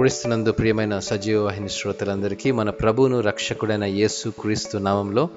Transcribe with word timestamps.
క్రీస్తునందు 0.00 0.52
ప్రియమైన 0.52 0.98
సజీవ 0.98 1.44
వాహిని 1.44 1.68
శ్రోతలందరికీ 1.68 2.50
మన 2.50 2.70
ప్రభువును 2.70 3.20
రక్షకుడైన 3.20 3.84
యేసు 3.84 4.28
క్రీస్తు 4.28 4.78
నామంలో 4.78 5.28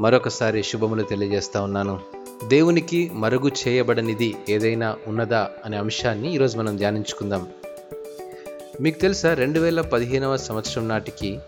మరొకసారి 0.00 0.62
శుభములు 0.62 1.02
తెలియజేస్తా 1.02 1.62
ఉన్నాను. 1.62 2.00
దేవునికి 2.48 3.10
మరుగు 3.14 3.48
చేయబడనిది 3.48 4.36
ఏదైనా 4.48 4.96
ఉన్నదా 5.06 5.50
అనే 5.64 5.76
అంశాన్ని 5.76 6.34
ఈరోజు 6.34 6.58
మనం 6.58 6.76
ధ్యానించుకుందాం. 6.76 7.46
మీకు 8.80 8.98
తెలుసా 8.98 9.34
రెండు 9.34 9.60
వేల 9.60 9.80
పదిహేనవ 9.80 10.36
సంవత్సరం 10.36 10.88
నాటికి 10.88 11.38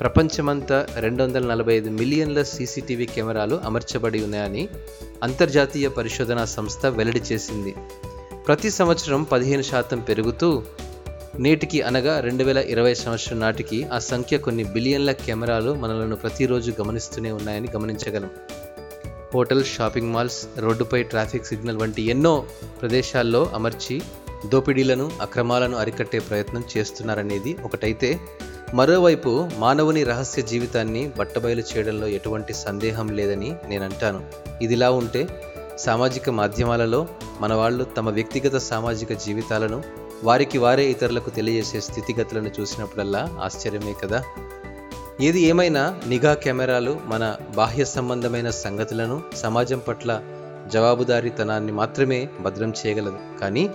ప్రపంచమంతా 0.00 0.86
రెండు 0.98 1.22
వందల 1.22 1.46
నలభై 1.46 1.74
ఐదు 1.74 1.90
మిలియన్ల 1.90 2.42
సీసీటీవీ 2.42 3.06
కెమెరాలు 3.06 3.60
అమర్చబడి 3.64 4.24
ఉన్నాయని 4.24 4.68
అంతర్జాతీయ 5.22 5.88
పరిశోధనా 5.88 6.44
సంస్థ 6.44 6.86
వెల్లడి 6.86 7.20
చేసింది. 7.32 7.74
ప్రతి 8.46 8.70
సంవత్సరం 8.70 9.22
పదిహేను 9.22 9.62
శాతం 9.62 10.00
పెరుగుతూ 10.00 10.62
నేటికి 11.38 11.82
అనగా 11.82 12.20
రెండు 12.20 12.44
వేల 12.44 12.58
ఇరవై 12.58 12.94
సంవత్సరం 12.94 13.40
నాటికి 13.40 13.84
ఆ 13.84 13.98
సంఖ్య 13.98 14.38
కొన్ని 14.38 14.64
బిలియన్ల 14.64 15.12
కెమెరాలు 15.12 15.74
మనలను 15.74 16.16
ప్రతిరోజు 16.16 16.72
గమనిస్తూనే 16.80 17.32
ఉన్నాయని 17.32 17.68
గమనించగలం. 17.76 18.30
హోటల్ 19.34 19.64
షాపింగ్ 19.64 20.12
మాల్స్ 20.12 20.46
రోడ్డుపై 20.58 21.02
ట్రాఫిక్ 21.02 21.46
సిగ్నల్ 21.46 21.76
వంటి 21.76 22.02
ఎన్నో 22.02 22.46
ప్రదేశాల్లో 22.80 23.50
అమర్చి 23.54 24.02
దోపిడీలను 24.46 25.10
అక్రమాలను 25.20 25.76
అరికట్టే 25.76 26.18
ప్రయత్నం 26.18 26.64
చేస్తున్నారనేది 26.76 27.56
ఒకటైతే 27.64 28.20
మరోవైపు 28.74 29.48
మానవుని 29.58 30.04
రహస్య 30.04 30.42
జీవితాన్ని 30.42 31.10
బట్టబయలు 31.18 31.60
చేయడంలో 31.60 32.06
ఎటువంటి 32.06 32.52
సందేహం 32.52 33.08
లేదని 33.08 33.54
నేను 33.68 33.84
అంటాను 33.84 34.20
ఇదిలా 34.62 34.90
ఉంటే 34.90 35.28
సామాజిక 35.78 36.30
మాధ్యమాలలో 36.30 37.08
మన 37.40 37.54
వాళ్ళు 37.54 37.84
తమ 37.84 38.10
వ్యక్తిగత 38.10 38.56
సామాజిక 38.56 39.12
జీవితాలను 39.12 39.82
వారికి 40.24 40.58
వారే 40.58 40.90
ఇతరులకు 40.90 41.30
తెలియజేసే 41.30 41.80
స్థితిగతులను 41.80 42.50
చూసినప్పుడల్లా 42.60 43.38
ఆశ్చర్యమే 43.42 43.92
కదా. 43.92 44.24
ఏది 45.20 45.40
ఏమైనా 45.40 46.00
నిఘా 46.06 46.34
కెమెరాలు 46.34 47.00
మన 47.04 47.36
బాహ్య 47.54 47.84
సంబంధమైన 47.84 48.50
సంగతులను 48.50 49.22
సమాజం 49.36 49.78
పట్ల 49.78 50.22
జవాబుదారీతనాన్ని 50.72 51.72
మాత్రమే 51.72 52.28
భద్రం 52.40 52.72
చేయగలదు. 52.86 53.18
కానీ 53.40 53.70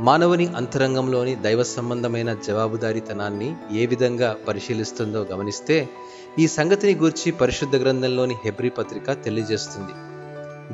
మానవుని 0.00 0.46
అంతరంగంలోని 0.46 1.36
దైవ 1.36 1.62
సంబంధమైన 1.62 2.34
జవాబుదారీతనాన్ని 2.46 3.56
ఏ 3.72 3.86
విధంగా 3.86 4.36
పరిశీలిస్తుందో 4.48 5.26
గమనిస్తే 5.32 5.88
ఈ 6.38 6.46
సంగతిని 6.46 6.94
గూర్చి 6.94 7.32
పరిశుద్ధ 7.32 7.76
గ్రంథంలోని 7.76 8.34
హెబ్రి 8.44 8.70
పత్రిక 8.70 9.12
తెలియజేస్తుంది. 9.12 9.92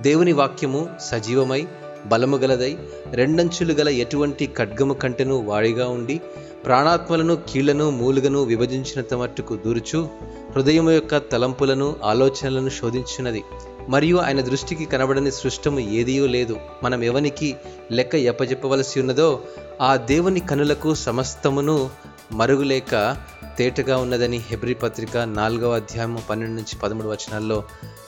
దేవుని 0.02 0.32
వాక్యము 0.32 0.88
సజీవమై 1.00 1.68
బలము 2.06 2.36
గలదై 2.36 2.78
రెండంచులు 3.10 3.72
గల 3.72 3.88
ఎటువంటి 3.88 4.50
ఖడ్గము 4.56 4.94
కంటెను 4.94 5.34
వాడిగా 5.34 5.88
ఉండి 5.88 6.20
ప్రాణాత్మలను 6.64 7.38
కీళ్ళను 7.48 7.90
మూలుగను 7.90 8.42
విభజించినంత 8.42 9.14
మట్టుకు 9.14 9.56
దూరుచు 9.56 10.08
హృదయం 10.50 10.90
యొక్క 10.90 11.16
తలంపులను 11.16 11.96
ఆలోచనలను 12.04 12.68
శోధించినది. 12.68 13.42
మరియు 13.88 14.16
ఆయన 14.16 14.40
దృష్టికి 14.40 14.84
కనబడని 14.84 15.32
సృష్టము 15.32 15.78
ఏదియో 15.78 16.26
లేదు. 16.26 16.56
మనం 16.82 17.02
ఎవనికి 17.02 17.56
లెక్క 17.92 18.14
ఎప్పజెప్పవలసి 18.14 19.00
ఉన్నదో 19.00 19.40
ఆ 19.80 19.96
దేవుని 19.96 20.40
కనులకు 20.40 20.94
సమస్తమును 20.94 21.90
మరుగులేక 22.32 23.16
తేటగా 23.58 23.96
ఉన్నదని 23.96 24.36
హెబ్రి 24.36 24.74
పత్రిక 24.74 25.16
నాలుగవ 25.16 25.74
అధ్యాయం 25.74 26.18
పన్నెండు 26.30 26.52
నుంచి 26.52 26.76
పదమూడు 26.76 27.08
వచనాల్లో 27.08 27.64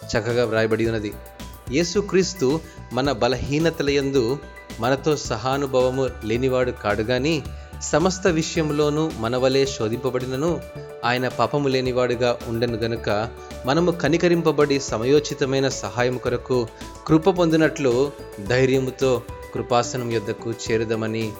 చక్కగా 0.06 0.44
వ్రాయబడి 0.44 0.86
ఉన్నది. 0.86 1.12
యేసుక్రీస్తు 1.72 2.60
మన 2.92 3.12
బలహీనతలయందు 3.12 4.38
మనతో 4.80 5.16
సహానుభవము 5.16 6.10
లేనివాడు 6.24 6.70
కాడు 6.70 7.02
గాని 7.02 7.42
సమస్త 7.82 8.26
విషయంలోనూ 8.26 9.10
మనవలే 9.18 9.66
శోధింపబడినను 9.66 10.60
ఆయన 11.04 11.28
పాపము 11.28 11.68
లేనివాడుగా 11.68 12.38
ఉండను 12.48 12.76
గనుక 12.76 13.28
మనము 13.66 13.90
కనికరింపబడి 13.90 14.80
సమయోచితమైన 14.80 15.68
సహాయం 15.68 16.16
కొరకు 16.16 16.68
కృప 17.06 17.30
పొందినట్లు 17.30 18.12
ధైర్యముతో 18.48 19.22
కృపాసనం 19.54 20.12
యొద్దకు 20.12 20.50
చేరుదామని 20.50 21.32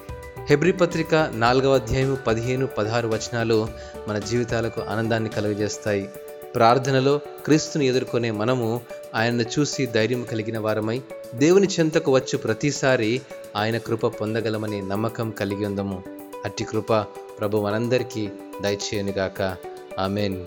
హెబ్రిపత్రిక 0.50 1.30
నాలుగవ 1.34 1.74
అధ్యాయం 1.74 2.18
పదిహేను 2.26 2.66
పదహారు 2.66 3.08
వచనాలు 3.08 3.68
మన 4.08 4.18
జీవితాలకు 4.18 4.82
ఆనందాన్ని 4.90 5.30
కలుగజేస్తాయి. 5.30 6.08
ప్రార్థనలో 6.54 7.20
క్రీస్తుని 7.44 7.86
ఎదుర్కొనే 7.86 8.30
మనము 8.30 8.80
ఆయనను 9.14 9.42
చూసి 9.42 9.86
ధైర్యం 9.86 10.24
కలిగిన 10.24 10.58
వారమై 10.58 11.02
దేవుని 11.34 11.66
చెంతకు 11.66 12.12
వచ్చు 12.12 12.38
ప్రతిసారి 12.38 13.22
ఆయన 13.56 13.78
కృప 13.78 14.06
పొందగలమనే 14.06 14.80
నమ్మకం 14.80 15.30
కలిగి 15.30 15.66
ఉందము. 15.66 16.02
అట్టి 16.44 16.64
కృప 16.64 16.92
ప్రభు 17.40 17.56
మనందరికీ 17.58 18.28
దయచేయనుగాక. 18.62 19.56
ఆమెన్. 19.98 20.46